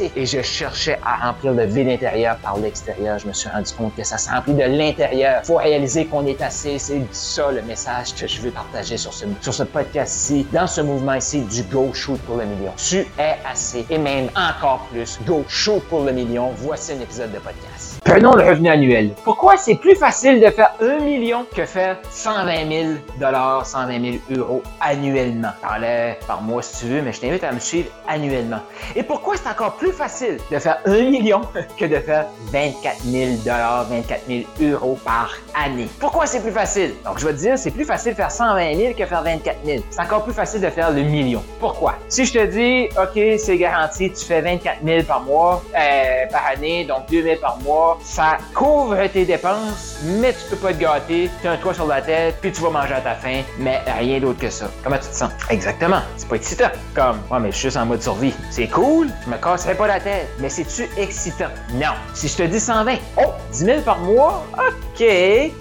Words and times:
Et 0.00 0.26
je 0.26 0.42
cherchais 0.42 0.98
à 1.04 1.26
remplir 1.26 1.52
le 1.52 1.64
vide 1.64 1.88
intérieur 1.88 2.36
par 2.36 2.58
l'extérieur. 2.58 3.18
Je 3.18 3.26
me 3.26 3.32
suis 3.32 3.48
rendu 3.48 3.72
compte 3.72 3.94
que 3.96 4.04
ça 4.04 4.18
se 4.18 4.28
remplit 4.28 4.54
de 4.54 4.62
l'intérieur. 4.62 5.42
Faut 5.44 5.56
réaliser 5.56 6.06
qu'on 6.06 6.26
est 6.26 6.40
assez. 6.42 6.78
C'est 6.78 7.00
ça 7.12 7.50
le 7.50 7.62
message 7.62 8.14
que 8.14 8.26
je 8.26 8.40
veux 8.40 8.50
partager 8.50 8.96
sur 8.96 9.12
ce, 9.12 9.24
sur 9.40 9.54
ce 9.54 9.62
podcast-ci, 9.62 10.46
dans 10.52 10.66
ce 10.66 10.80
mouvement 10.80 11.14
ici 11.14 11.40
du 11.40 11.62
Go 11.64 11.90
Shoot 11.94 12.20
pour 12.22 12.36
le 12.36 12.44
million. 12.44 12.72
Tu 12.76 13.06
es 13.18 13.36
assez 13.50 13.86
et 13.88 13.98
même 13.98 14.28
encore 14.36 14.86
plus. 14.92 15.18
Go 15.26 15.44
Shoot 15.48 15.82
pour 15.88 16.04
le 16.04 16.12
million. 16.12 16.50
Voici 16.56 16.92
un 16.92 17.00
épisode 17.00 17.32
de 17.32 17.38
podcast. 17.38 18.00
Prenons 18.04 18.34
le 18.34 18.44
revenu 18.44 18.68
annuel. 18.68 19.10
Pourquoi 19.24 19.56
c'est 19.56 19.74
plus 19.74 19.96
facile 19.96 20.40
de 20.40 20.50
faire 20.50 20.72
un 20.80 21.00
million 21.00 21.44
que 21.54 21.64
faire 21.64 21.98
120 22.10 22.68
000 22.68 22.88
dollars, 23.18 23.66
120 23.66 24.20
000 24.28 24.40
euros 24.40 24.62
annuellement? 24.80 25.50
Parlez 25.60 26.14
par 26.26 26.42
mois 26.42 26.62
si 26.62 26.80
tu 26.80 26.92
veux, 26.92 27.02
mais 27.02 27.12
je 27.12 27.20
t'invite 27.20 27.44
à 27.44 27.52
me 27.52 27.58
suivre 27.58 27.88
annuellement. 28.06 28.60
Et 28.94 29.02
pourquoi 29.02 29.36
c'est 29.36 29.48
encore 29.48 29.74
plus 29.76 29.85
facile 29.92 30.38
de 30.50 30.58
faire 30.58 30.78
un 30.84 31.10
million 31.10 31.40
que 31.78 31.84
de 31.84 31.96
faire 31.96 32.26
24 32.52 33.02
000 33.04 33.30
dollars, 33.44 33.86
24 33.88 34.22
000 34.28 34.72
euros 34.72 34.98
par 35.04 35.30
année? 35.54 35.88
Pourquoi 35.98 36.26
c'est 36.26 36.40
plus 36.40 36.52
facile? 36.52 36.94
Donc, 37.04 37.18
je 37.18 37.26
vais 37.26 37.32
te 37.32 37.38
dire, 37.38 37.58
c'est 37.58 37.70
plus 37.70 37.84
facile 37.84 38.12
de 38.12 38.16
faire 38.16 38.30
120 38.30 38.74
000 38.76 38.94
que 38.94 39.06
faire 39.06 39.22
24 39.22 39.58
000. 39.64 39.82
C'est 39.90 40.00
encore 40.00 40.24
plus 40.24 40.34
facile 40.34 40.60
de 40.60 40.70
faire 40.70 40.90
le 40.90 41.02
million. 41.02 41.42
Pourquoi? 41.60 41.94
Si 42.08 42.24
je 42.24 42.32
te 42.32 42.44
dis, 42.46 42.88
OK, 43.00 43.38
c'est 43.38 43.56
garanti, 43.56 44.10
tu 44.12 44.24
fais 44.24 44.40
24 44.40 44.78
000 44.84 45.02
par 45.04 45.22
mois, 45.22 45.62
euh, 45.74 46.26
par 46.30 46.46
année, 46.46 46.84
donc 46.84 47.08
2 47.10 47.22
000 47.22 47.36
par 47.40 47.58
mois, 47.60 47.98
ça 48.02 48.38
couvre 48.54 49.06
tes 49.08 49.24
dépenses, 49.24 49.98
mais 50.04 50.32
tu 50.32 50.38
peux 50.50 50.56
pas 50.56 50.72
te 50.72 50.78
gâter, 50.78 51.30
tu 51.40 51.48
as 51.48 51.52
un 51.52 51.56
toit 51.56 51.74
sur 51.74 51.86
la 51.86 52.02
tête, 52.02 52.36
puis 52.40 52.52
tu 52.52 52.60
vas 52.62 52.70
manger 52.70 52.94
à 52.94 53.00
ta 53.00 53.14
faim, 53.14 53.42
mais 53.58 53.80
rien 53.98 54.20
d'autre 54.20 54.40
que 54.40 54.50
ça. 54.50 54.70
Comment 54.82 54.96
tu 54.98 55.08
te 55.08 55.14
sens? 55.14 55.30
Exactement. 55.50 56.00
C'est 56.16 56.28
pas 56.28 56.36
excitant. 56.36 56.70
Comme, 56.94 57.18
ouais, 57.30 57.40
mais 57.40 57.50
je 57.50 57.56
suis 57.56 57.66
juste 57.66 57.76
en 57.76 57.86
mode 57.86 58.02
survie. 58.02 58.34
C'est 58.50 58.68
cool, 58.68 59.08
je 59.24 59.30
me 59.30 59.36
casserai 59.36 59.74
pas 59.76 59.86
la 59.86 60.00
tête, 60.00 60.28
mais 60.38 60.48
c'est-tu 60.48 60.88
excitant? 60.96 61.50
Non. 61.74 61.92
Si 62.14 62.28
je 62.28 62.36
te 62.36 62.42
dis 62.42 62.60
120, 62.60 62.96
oh, 63.18 63.32
10 63.52 63.58
000 63.58 63.80
par 63.82 63.98
mois, 63.98 64.44
OK. 64.54 65.06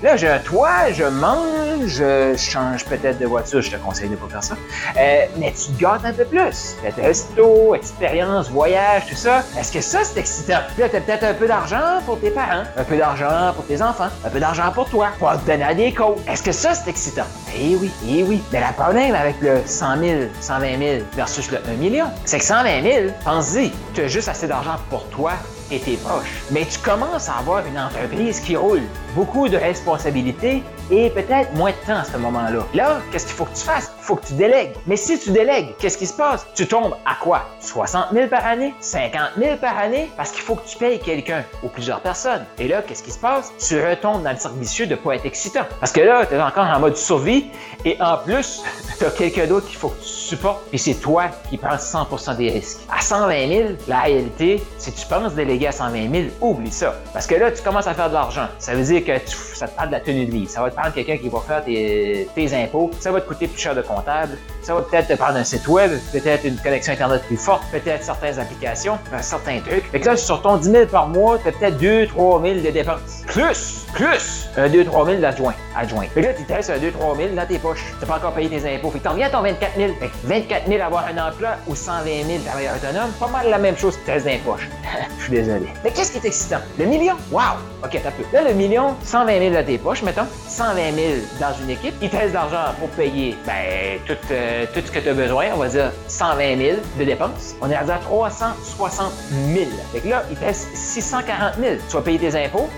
Là, 0.01 0.15
j'ai 0.15 0.29
un 0.29 0.39
toit, 0.39 0.91
je 0.93 1.03
mange, 1.03 1.87
je 1.87 2.35
change 2.37 2.85
peut-être 2.85 3.19
de 3.19 3.25
voiture, 3.25 3.61
je 3.61 3.71
te 3.71 3.75
conseille 3.75 4.09
de 4.09 4.15
pas 4.15 4.27
faire 4.29 4.43
ça. 4.43 4.55
Euh, 4.97 5.25
mais 5.37 5.53
tu 5.53 5.71
gâtes 5.79 6.05
un 6.05 6.13
peu 6.13 6.25
plus. 6.25 6.75
Resto, 6.97 7.75
expérience, 7.75 8.49
voyage, 8.49 9.03
tout 9.09 9.15
ça. 9.15 9.43
Est-ce 9.59 9.71
que 9.71 9.81
ça, 9.81 10.03
c'est 10.03 10.19
excitant? 10.19 10.59
Puis 10.73 10.83
là, 10.83 10.89
t'as 10.89 11.01
peut-être 11.01 11.23
un 11.23 11.33
peu 11.33 11.47
d'argent 11.47 12.01
pour 12.05 12.19
tes 12.19 12.29
parents, 12.29 12.63
un 12.77 12.83
peu 12.83 12.97
d'argent 12.97 13.53
pour 13.53 13.65
tes 13.65 13.81
enfants, 13.81 14.09
un 14.23 14.29
peu 14.29 14.39
d'argent 14.39 14.71
pour 14.73 14.89
toi, 14.89 15.09
pour 15.19 15.31
te 15.31 15.45
donner 15.45 15.63
à 15.63 15.73
des 15.73 15.93
causes. 15.93 16.19
Est-ce 16.29 16.43
que 16.43 16.53
ça, 16.53 16.73
c'est 16.73 16.89
excitant? 16.89 17.25
Eh 17.57 17.75
oui, 17.75 17.91
eh 18.07 18.23
oui. 18.23 18.41
Mais 18.51 18.59
le 18.59 18.73
problème 18.73 19.13
avec 19.15 19.35
le 19.41 19.61
100 19.65 19.97
000, 19.99 20.19
120 20.39 20.77
000 20.77 21.03
versus 21.13 21.51
le 21.51 21.57
1 21.67 21.73
million, 21.73 22.05
c'est 22.23 22.39
que 22.39 22.45
120 22.45 22.81
000, 22.81 23.05
pense-y, 23.23 23.71
juste 24.07 24.27
assez 24.27 24.47
d'argent 24.47 24.75
pour 24.89 25.07
toi 25.09 25.33
et 25.71 25.79
tes 25.79 25.97
proches. 25.97 26.43
Mais 26.51 26.65
tu 26.65 26.79
commences 26.79 27.29
à 27.29 27.37
avoir 27.37 27.65
une 27.65 27.77
entreprise 27.77 28.39
qui 28.39 28.55
roule, 28.55 28.83
beaucoup 29.15 29.47
de 29.47 29.57
responsabilités 29.57 30.63
et 30.91 31.09
peut-être 31.09 31.53
moins 31.55 31.71
de 31.71 31.87
temps 31.87 31.97
à 31.97 32.03
ce 32.03 32.17
moment-là. 32.17 32.65
Là, 32.73 33.01
qu'est-ce 33.11 33.25
qu'il 33.25 33.35
faut 33.35 33.45
que 33.45 33.55
tu 33.55 33.63
fasses? 33.63 33.91
Il 33.99 34.03
faut 34.03 34.15
que 34.15 34.27
tu 34.27 34.33
délègues. 34.33 34.73
Mais 34.85 34.97
si 34.97 35.17
tu 35.19 35.31
délègues, 35.31 35.75
qu'est-ce 35.79 35.97
qui 35.97 36.05
se 36.05 36.13
passe? 36.13 36.45
Tu 36.53 36.67
tombes 36.67 36.95
à 37.05 37.15
quoi? 37.15 37.49
60 37.59 38.07
000 38.13 38.27
par 38.27 38.45
année? 38.45 38.73
50 38.79 39.21
000 39.37 39.57
par 39.57 39.77
année? 39.79 40.11
Parce 40.15 40.31
qu'il 40.31 40.41
faut 40.41 40.55
que 40.55 40.67
tu 40.67 40.77
payes 40.77 40.99
quelqu'un 40.99 41.43
ou 41.63 41.69
plusieurs 41.69 42.01
personnes. 42.01 42.45
Et 42.59 42.67
là, 42.67 42.83
qu'est-ce 42.83 43.01
qui 43.01 43.11
se 43.11 43.19
passe? 43.19 43.51
Tu 43.57 43.83
retombes 43.83 44.23
dans 44.23 44.31
le 44.31 44.37
cercle 44.37 44.59
vicieux 44.59 44.85
de 44.85 44.91
ne 44.91 44.99
pas 44.99 45.15
être 45.15 45.25
excitant. 45.25 45.65
Parce 45.79 45.91
que 45.91 46.01
là, 46.01 46.25
tu 46.25 46.35
es 46.35 46.41
encore 46.41 46.65
en 46.65 46.79
mode 46.79 46.97
survie 46.97 47.47
et 47.83 47.97
en 47.99 48.17
plus, 48.17 48.63
tu 48.99 49.05
as 49.05 49.11
quelqu'un 49.11 49.47
d'autre 49.47 49.67
qu'il 49.67 49.77
faut 49.77 49.89
que 49.89 50.01
tu 50.01 50.09
supportes 50.09 50.61
et 50.71 50.77
c'est 50.77 50.95
toi 50.95 51.29
qui 51.49 51.57
prends 51.57 51.75
100% 51.75 52.37
des 52.37 52.51
risques. 52.51 52.81
À 52.95 53.01
120 53.01 53.47
000, 53.47 53.69
la 53.87 54.01
réalité, 54.01 54.63
si 54.77 54.91
tu 54.91 55.05
penses 55.07 55.33
déléguer 55.33 55.54
à 55.63 55.71
120 55.71 56.11
000, 56.11 56.23
oublie 56.41 56.71
ça. 56.71 56.95
Parce 57.13 57.27
que 57.27 57.35
là, 57.35 57.51
tu 57.51 57.61
commences 57.61 57.87
à 57.87 57.93
faire 57.93 58.09
de 58.09 58.13
l'argent. 58.13 58.47
Ça 58.59 58.73
veut 58.73 58.83
dire 58.83 59.03
que 59.05 59.13
ça 59.55 59.67
te 59.67 59.75
parle 59.75 59.89
de 59.89 59.93
la 59.93 59.99
tenue 59.99 60.25
de 60.25 60.31
vie. 60.31 60.47
Ça 60.47 60.61
va 60.61 60.69
te 60.69 60.75
prendre 60.75 60.93
quelqu'un 60.93 61.17
qui 61.17 61.29
va 61.29 61.39
faire 61.39 61.63
tes, 61.63 62.53
impôts. 62.53 62.91
Ça 62.99 63.11
va 63.11 63.21
te 63.21 63.27
coûter 63.27 63.47
plus 63.47 63.59
cher 63.59 63.75
de 63.75 63.81
comptable. 63.81 64.37
Ça 64.61 64.73
va 64.73 64.81
peut-être 64.81 65.07
te 65.07 65.13
prendre 65.13 65.37
un 65.37 65.43
site 65.43 65.67
web, 65.67 65.91
peut-être 66.11 66.45
une 66.45 66.57
connexion 66.57 66.93
Internet 66.93 67.23
plus 67.23 67.37
forte, 67.37 67.63
peut-être 67.71 68.03
certaines 68.03 68.39
applications, 68.39 68.97
certains 69.21 69.59
trucs. 69.59 69.85
Fait 69.91 69.99
que 69.99 70.05
là, 70.05 70.17
sur 70.17 70.41
ton 70.41 70.57
10 70.57 70.71
000 70.71 70.85
par 70.87 71.07
mois, 71.07 71.37
tu 71.39 71.49
as 71.49 71.51
peut-être 71.51 71.77
2 71.77 72.07
3 72.07 72.41
000 72.41 72.55
de 72.55 72.69
dépenses. 72.69 73.23
Plus, 73.27 73.85
plus 73.93 74.47
un 74.57 74.69
2 74.69 74.85
3 74.85 75.05
000 75.05 75.19
d'adjoint. 75.19 75.53
Adjoint. 75.75 76.07
Là, 76.15 76.33
tu 76.33 76.43
te 76.43 76.53
restes 76.53 76.69
un 76.69 76.77
2 76.77 76.91
3 76.91 77.17
000 77.17 77.29
dans 77.35 77.45
tes 77.45 77.59
poches. 77.59 77.93
Tu 77.99 78.05
pas 78.05 78.15
encore 78.15 78.33
payé 78.33 78.49
tes 78.49 78.75
impôts. 78.75 78.91
Fait 78.91 78.99
que 78.99 79.03
t'en 79.03 79.13
viens 79.13 79.27
à 79.27 79.29
ton 79.29 79.41
24 79.41 79.75
000. 79.77 79.93
Fait 79.99 80.07
que 80.07 80.13
24 80.23 80.67
000 80.67 80.81
avoir 80.81 81.05
un 81.05 81.29
emploi 81.29 81.49
ou 81.67 81.75
120 81.75 82.03
000 82.05 82.43
travailleur 82.45 82.75
autonome, 82.75 83.11
pas 83.19 83.27
mal 83.27 83.49
la 83.49 83.57
même 83.57 83.77
chose 83.77 83.97
que 83.97 84.05
tu 84.05 84.11
restes 84.11 84.25
dans 84.25 84.31
les 84.31 84.37
poches. 84.39 84.69
Je 85.17 85.23
suis 85.23 85.31
désolé. 85.31 85.44
Mais 85.83 85.91
qu'est-ce 85.91 86.11
qui 86.11 86.17
est 86.17 86.25
excitant? 86.25 86.59
Le 86.77 86.85
million? 86.85 87.15
Wow! 87.31 87.41
OK, 87.83 87.99
t'as 88.03 88.11
peu. 88.11 88.23
Là, 88.33 88.43
le 88.43 88.53
million, 88.53 88.95
120 89.03 89.39
000 89.39 89.53
dans 89.53 89.65
tes 89.65 89.77
poches, 89.77 90.03
mettons. 90.03 90.25
120 90.47 90.75
000 90.75 91.07
dans 91.39 91.53
une 91.63 91.69
équipe. 91.69 91.93
Il 92.01 92.09
te 92.09 92.15
reste 92.15 92.33
d'argent 92.33 92.73
pour 92.79 92.89
payer, 92.89 93.35
ben, 93.45 93.99
tout, 94.05 94.17
euh, 94.31 94.65
tout 94.73 94.81
ce 94.85 94.91
que 94.91 94.99
tu 94.99 95.09
as 95.09 95.13
besoin. 95.13 95.47
On 95.53 95.57
va 95.57 95.67
dire 95.67 95.91
120 96.07 96.57
000 96.57 96.77
de 96.99 97.03
dépenses. 97.03 97.55
On 97.61 97.69
est 97.69 97.75
à 97.75 97.83
360 97.83 99.11
000. 99.53 99.65
Fait 99.93 99.99
que 99.99 100.07
là, 100.07 100.23
il 100.29 100.37
te 100.37 100.45
reste 100.45 100.67
640 100.75 101.55
000. 101.59 101.75
Tu 101.87 101.95
vas 101.95 102.01
payer 102.01 102.19
tes 102.19 102.45
impôts. 102.45 102.69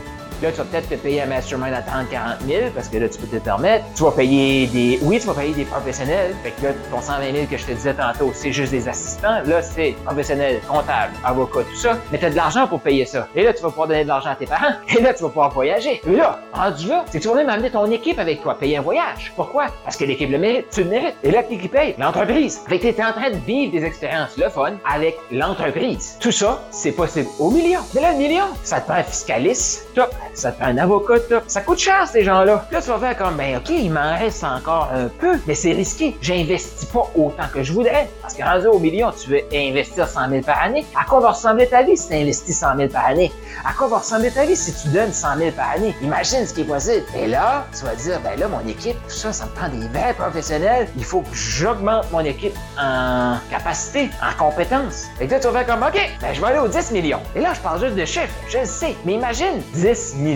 Là, 0.41 0.51
tu 0.51 0.57
vas 0.57 0.63
peut-être 0.65 0.89
te 0.89 0.95
payer 0.95 1.21
un 1.21 1.25
mastermind 1.25 1.73
à 1.73 1.81
30 1.81 2.09
40 2.09 2.41
000 2.47 2.61
parce 2.75 2.89
que 2.89 2.97
là, 2.97 3.09
tu 3.09 3.17
peux 3.17 3.27
te 3.27 3.43
permettre. 3.43 3.85
Tu 3.95 4.03
vas 4.03 4.11
payer 4.11 4.67
des. 4.67 4.99
Oui, 5.01 5.19
tu 5.19 5.27
vas 5.27 5.33
payer 5.33 5.53
des 5.53 5.65
professionnels. 5.65 6.35
Fait 6.43 6.51
que 6.51 6.67
là, 6.67 6.73
ton 6.91 7.01
120 7.01 7.33
000 7.33 7.45
que 7.49 7.57
je 7.57 7.65
te 7.65 7.71
disais 7.71 7.93
tantôt, 7.93 8.31
c'est 8.33 8.51
juste 8.51 8.71
des 8.71 8.87
assistants. 8.87 9.41
Là, 9.45 9.61
c'est 9.61 9.95
professionnel, 10.05 10.61
comptable, 10.67 11.13
avocat, 11.23 11.61
tout 11.61 11.75
ça. 11.75 11.97
Mais 12.11 12.19
tu 12.19 12.25
as 12.25 12.29
de 12.29 12.35
l'argent 12.35 12.67
pour 12.67 12.81
payer 12.81 13.05
ça. 13.05 13.27
Et 13.35 13.43
là, 13.43 13.53
tu 13.53 13.61
vas 13.63 13.69
pouvoir 13.69 13.87
donner 13.87 14.03
de 14.03 14.07
l'argent 14.07 14.29
à 14.29 14.35
tes 14.35 14.45
parents. 14.45 14.73
Et 14.97 15.01
là, 15.01 15.13
tu 15.13 15.23
vas 15.23 15.29
pouvoir 15.29 15.51
voyager. 15.51 16.01
Et 16.05 16.15
là, 16.15 16.39
rendu 16.53 16.87
là, 16.87 17.05
c'est 17.07 17.17
que 17.17 17.23
tu 17.23 17.29
vas 17.29 17.35
même 17.35 17.49
amener 17.49 17.71
ton 17.71 17.89
équipe 17.91 18.19
avec 18.19 18.41
toi, 18.41 18.57
payer 18.57 18.77
un 18.77 18.81
voyage. 18.81 19.33
Pourquoi? 19.35 19.67
Parce 19.83 19.97
que 19.97 20.05
l'équipe 20.05 20.29
le 20.29 20.37
mérite, 20.37 20.67
tu 20.71 20.83
le 20.83 20.89
mérites. 20.89 21.15
Et 21.23 21.31
là, 21.31 21.43
qui 21.43 21.67
paye? 21.67 21.95
L'entreprise. 21.97 22.61
Fait 22.67 22.79
que 22.79 22.87
tu 22.87 22.99
es 22.99 23.03
en 23.03 23.11
train 23.11 23.29
de 23.31 23.37
vivre 23.37 23.71
des 23.71 23.83
expériences 23.83 24.37
le 24.37 24.49
fun 24.49 24.73
avec 24.89 25.17
l'entreprise. 25.31 26.17
Tout 26.19 26.31
ça, 26.31 26.61
c'est 26.71 26.91
possible 26.91 27.27
au 27.39 27.49
million. 27.49 27.79
Mais 27.93 28.01
là, 28.01 28.11
le 28.11 28.17
million, 28.17 28.45
ça 28.63 28.79
te 28.79 28.87
prend 28.87 28.99
un 28.99 29.03
fiscaliste, 29.03 29.87
top. 29.95 30.13
Ça 30.37 30.51
te 30.51 30.59
prend 30.59 30.69
un 30.69 30.77
avocat, 30.77 31.19
top. 31.19 31.45
Ça 31.47 31.61
coûte 31.61 31.79
cher, 31.79 32.07
ces 32.07 32.23
gens-là. 32.23 32.67
Là, 32.69 32.79
tu 32.79 32.89
vas 32.89 32.99
faire 32.99 33.17
comme, 33.17 33.37
ben, 33.37 33.57
OK, 33.57 33.69
il 33.69 33.91
m'en 33.91 34.15
reste 34.15 34.43
encore 34.43 34.91
un 34.93 35.07
peu, 35.07 35.39
mais 35.47 35.55
c'est 35.55 35.71
risqué. 35.71 36.15
J'investis 36.21 36.85
pas 36.85 37.09
autant 37.15 37.47
que 37.51 37.63
je 37.63 37.73
voudrais. 37.73 38.07
Parce 38.21 38.35
que 38.35 38.43
rendu 38.43 38.67
au 38.67 38.77
million, 38.77 39.11
tu 39.11 39.31
veux 39.31 39.41
investir 39.51 40.07
100 40.07 40.29
000 40.29 40.41
par 40.43 40.61
année. 40.61 40.85
À 40.95 41.05
quoi 41.05 41.21
va 41.21 41.31
ressembler 41.31 41.65
ta 41.65 41.81
vie 41.81 41.97
si 41.97 42.09
tu 42.09 42.13
investis 42.13 42.55
100 42.55 42.77
000 42.77 42.89
par 42.89 43.07
année? 43.07 43.31
À 43.65 43.73
quoi 43.73 43.87
va 43.87 43.97
ressembler 43.97 44.29
ta 44.29 44.45
vie 44.45 44.55
si 44.55 44.71
tu 44.75 44.89
donnes 44.89 45.11
100 45.11 45.37
000 45.37 45.51
par 45.53 45.71
année? 45.71 45.95
Imagine 46.03 46.45
ce 46.45 46.53
qui 46.53 46.61
est 46.61 46.65
possible. 46.65 47.03
Et 47.15 47.25
là, 47.25 47.65
tu 47.75 47.83
vas 47.83 47.95
dire, 47.95 48.19
ben 48.23 48.39
là, 48.39 48.47
mon 48.47 48.65
équipe, 48.67 48.97
tout 49.07 49.15
ça, 49.15 49.33
ça 49.33 49.45
me 49.45 49.49
prend 49.49 49.69
des 49.69 49.87
vrais 49.87 50.13
professionnels. 50.13 50.87
Il 50.97 51.03
faut 51.03 51.21
que 51.21 51.33
j'augmente 51.33 52.11
mon 52.11 52.19
équipe 52.19 52.55
en 52.79 53.37
capacité, 53.49 54.11
en 54.21 54.37
compétences. 54.37 55.05
Et 55.19 55.25
là, 55.25 55.39
tu 55.39 55.47
vas 55.47 55.63
faire 55.63 55.65
comme, 55.65 55.81
OK, 55.81 55.99
ben, 56.21 56.31
je 56.31 56.39
vais 56.39 56.47
aller 56.47 56.59
aux 56.59 56.67
10 56.67 56.91
millions. 56.91 57.21
Et 57.35 57.41
là, 57.41 57.55
je 57.55 57.59
parle 57.59 57.79
juste 57.79 57.95
de 57.95 58.05
chiffres. 58.05 58.35
Je 58.49 58.59
le 58.59 58.65
sais. 58.65 58.95
Mais 59.03 59.13
imagine, 59.13 59.63
10 59.73 60.13
millions. 60.17 60.26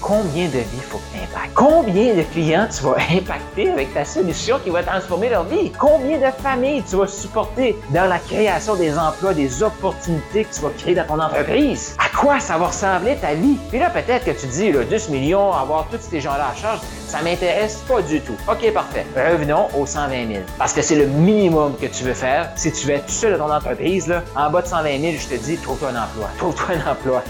Combien 0.00 0.46
de 0.46 0.58
vies 0.58 0.80
faut 0.88 0.98
que 0.98 1.16
tu 1.16 1.22
impactes? 1.22 1.54
Combien 1.54 2.14
de 2.14 2.22
clients 2.22 2.68
tu 2.70 2.84
vas 2.84 2.96
impacter 3.10 3.70
avec 3.70 3.92
ta 3.92 4.04
solution 4.04 4.60
qui 4.62 4.70
va 4.70 4.82
transformer 4.82 5.28
leur 5.28 5.44
vie? 5.44 5.72
Combien 5.72 6.18
de 6.18 6.32
familles 6.42 6.84
tu 6.88 6.96
vas 6.96 7.08
supporter 7.08 7.76
dans 7.90 8.06
la 8.06 8.18
création 8.18 8.76
des 8.76 8.96
emplois, 8.96 9.34
des 9.34 9.62
opportunités 9.62 10.44
que 10.44 10.54
tu 10.54 10.60
vas 10.60 10.70
créer 10.78 10.94
dans 10.94 11.06
ton 11.06 11.20
entreprise? 11.20 11.96
À 11.98 12.16
quoi 12.16 12.38
ça 12.38 12.58
va 12.58 12.68
ressembler 12.68 13.16
ta 13.16 13.34
vie? 13.34 13.58
Puis 13.70 13.80
là, 13.80 13.90
peut-être 13.90 14.24
que 14.24 14.30
tu 14.30 14.46
dis, 14.46 14.70
là, 14.70 14.84
10 14.84 15.08
millions, 15.08 15.52
avoir 15.52 15.86
tous 15.90 15.98
ces 16.00 16.20
gens-là 16.20 16.50
à 16.52 16.54
charge, 16.54 16.80
ça 17.10 17.22
m'intéresse 17.22 17.82
pas 17.88 18.00
du 18.02 18.20
tout. 18.20 18.36
OK, 18.48 18.72
parfait. 18.72 19.04
Revenons 19.16 19.66
aux 19.76 19.84
120 19.84 20.28
000. 20.28 20.40
Parce 20.56 20.72
que 20.72 20.80
c'est 20.80 20.94
le 20.94 21.06
minimum 21.06 21.74
que 21.76 21.86
tu 21.86 22.04
veux 22.04 22.14
faire. 22.14 22.52
Si 22.54 22.70
tu 22.70 22.86
veux 22.86 22.94
être 22.94 23.06
tout 23.06 23.12
seul 23.12 23.36
dans 23.36 23.48
ton 23.48 23.54
entreprise, 23.54 24.06
là, 24.06 24.22
en 24.36 24.48
bas 24.48 24.62
de 24.62 24.68
120 24.68 25.00
000, 25.00 25.14
je 25.18 25.36
te 25.36 25.42
dis, 25.42 25.56
trouve-toi 25.56 25.88
un 25.88 26.04
emploi. 26.04 26.28
Trouve-toi 26.38 26.76
un 26.76 26.92
emploi. 26.92 27.24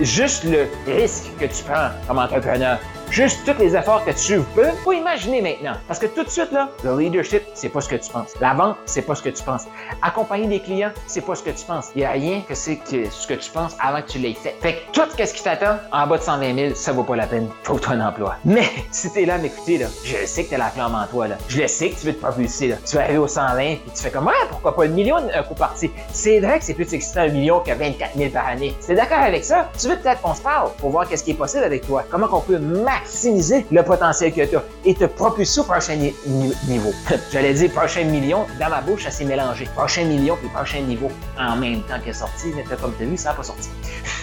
Juste 0.00 0.42
le 0.44 0.66
risque 0.92 1.26
que 1.38 1.44
tu 1.44 1.62
prends 1.62 1.90
comme 2.08 2.18
entrepreneur, 2.18 2.78
juste 3.14 3.46
tous 3.46 3.56
les 3.60 3.76
efforts 3.76 4.04
que 4.04 4.10
tu 4.10 4.40
peux. 4.56 4.70
Faut 4.82 4.92
imaginer 4.92 5.40
maintenant. 5.40 5.74
Parce 5.86 6.00
que 6.00 6.06
tout 6.06 6.24
de 6.24 6.28
suite, 6.28 6.50
là, 6.50 6.68
le 6.82 6.98
leadership, 6.98 7.42
c'est 7.54 7.68
pas 7.68 7.80
ce 7.80 7.88
que 7.88 7.94
tu 7.94 8.10
penses. 8.10 8.34
La 8.40 8.54
vente, 8.54 8.76
c'est 8.86 9.02
pas 9.02 9.14
ce 9.14 9.22
que 9.22 9.28
tu 9.28 9.40
penses. 9.44 9.66
Accompagner 10.02 10.48
des 10.48 10.58
clients, 10.58 10.90
c'est 11.06 11.20
pas 11.20 11.36
ce 11.36 11.44
que 11.44 11.50
tu 11.50 11.64
penses. 11.64 11.90
Il 11.94 12.02
y 12.02 12.04
a 12.04 12.10
rien 12.10 12.40
que 12.40 12.56
c'est 12.56 12.76
que 12.76 13.08
ce 13.08 13.28
que 13.28 13.34
tu 13.34 13.48
penses 13.52 13.76
avant 13.78 14.02
que 14.02 14.08
tu 14.08 14.18
l'aies 14.18 14.34
fait. 14.34 14.56
Fait 14.60 14.74
que 14.74 14.92
tout 14.92 15.08
ce 15.16 15.32
qui 15.32 15.44
t'attend 15.44 15.76
en 15.92 16.08
bas 16.08 16.18
de 16.18 16.22
120 16.24 16.54
000, 16.56 16.74
ça 16.74 16.90
vaut 16.90 17.04
pas 17.04 17.14
la 17.14 17.28
peine. 17.28 17.48
Faut 17.62 17.78
un 17.88 18.00
emploi. 18.00 18.34
Mais 18.44 18.68
si 18.90 19.12
t'es 19.12 19.26
là 19.26 19.34
à 19.34 19.38
m'écouter, 19.38 19.78
là, 19.78 19.86
je 20.02 20.26
sais 20.26 20.44
que 20.44 20.50
t'as 20.50 20.58
la 20.58 20.70
flamme 20.70 20.96
en 20.96 21.06
toi, 21.06 21.28
là. 21.28 21.36
Je 21.46 21.60
le 21.62 21.68
sais 21.68 21.90
que 21.90 22.00
tu 22.00 22.06
veux 22.06 22.14
te 22.14 22.20
propulser, 22.20 22.66
là. 22.66 22.76
Tu 22.84 22.96
vas 22.96 23.02
arriver 23.02 23.18
au 23.18 23.28
120 23.28 23.54
puis 23.54 23.80
tu 23.94 24.02
fais 24.02 24.10
comme, 24.10 24.26
ouais, 24.26 24.32
pourquoi 24.50 24.74
pas 24.74 24.86
un 24.86 24.88
million 24.88 25.16
un 25.16 25.42
coup 25.44 25.54
parti? 25.54 25.88
C'est 26.12 26.40
vrai 26.40 26.58
que 26.58 26.64
c'est 26.64 26.74
plus 26.74 26.92
excitant 26.92 27.20
un 27.20 27.28
million 27.28 27.60
que 27.60 27.72
24 27.72 28.16
000 28.16 28.30
par 28.30 28.48
année. 28.48 28.74
Es 28.88 28.94
d'accord 28.94 29.18
avec 29.18 29.44
ça? 29.44 29.70
Tu 29.78 29.88
veux 29.88 29.96
peut-être 29.96 30.20
qu'on 30.20 30.34
se 30.34 30.42
parle 30.42 30.72
pour 30.78 30.90
voir 30.90 31.08
qu'est-ce 31.08 31.22
qui 31.22 31.30
est 31.30 31.34
possible 31.34 31.62
avec 31.62 31.86
toi. 31.86 32.04
Comment 32.10 32.26
qu'on 32.26 32.40
peut 32.40 32.58
maximiser 33.04 33.66
le 33.70 33.82
potentiel 33.82 34.32
que 34.32 34.46
tu 34.46 34.56
as 34.56 34.64
et 34.84 34.94
te 34.94 35.04
propulser 35.04 35.60
au 35.60 35.64
prochain 35.64 35.96
niveau. 35.96 36.92
J'allais 37.32 37.54
dire 37.54 37.70
prochain 37.70 38.04
million, 38.04 38.46
dans 38.58 38.70
ma 38.70 38.80
bouche, 38.80 39.04
ça 39.04 39.10
s'est 39.10 39.24
mélangé. 39.24 39.68
Prochain 39.76 40.04
million 40.04 40.36
puis 40.36 40.48
prochain 40.48 40.80
niveau 40.80 41.10
en 41.38 41.56
même 41.56 41.82
temps 41.82 42.00
qu'est 42.02 42.14
sorti, 42.14 42.48
mais 42.56 42.64
comme 42.76 42.94
tu 42.96 43.04
as 43.04 43.06
vu, 43.06 43.16
ça 43.16 43.30
n'a 43.30 43.36
pas 43.36 43.42
sorti. 43.42 43.68